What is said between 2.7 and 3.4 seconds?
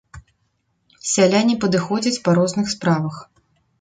справах.